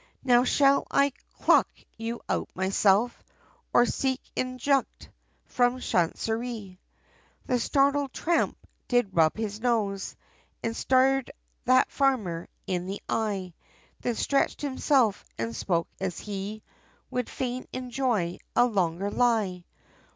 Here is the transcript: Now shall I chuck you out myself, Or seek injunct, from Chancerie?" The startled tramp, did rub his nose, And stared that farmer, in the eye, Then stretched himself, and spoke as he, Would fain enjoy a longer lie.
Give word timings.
Now 0.23 0.43
shall 0.45 0.87
I 0.89 1.13
chuck 1.45 1.67
you 1.95 2.21
out 2.27 2.49
myself, 2.55 3.21
Or 3.71 3.85
seek 3.85 4.19
injunct, 4.35 5.09
from 5.45 5.79
Chancerie?" 5.79 6.79
The 7.45 7.59
startled 7.59 8.11
tramp, 8.11 8.57
did 8.87 9.15
rub 9.15 9.37
his 9.37 9.59
nose, 9.59 10.15
And 10.63 10.75
stared 10.75 11.29
that 11.65 11.91
farmer, 11.91 12.47
in 12.65 12.87
the 12.87 12.99
eye, 13.07 13.53
Then 13.99 14.15
stretched 14.15 14.61
himself, 14.63 15.23
and 15.37 15.55
spoke 15.55 15.87
as 15.99 16.17
he, 16.17 16.63
Would 17.11 17.29
fain 17.29 17.67
enjoy 17.71 18.39
a 18.55 18.65
longer 18.65 19.11
lie. 19.11 19.65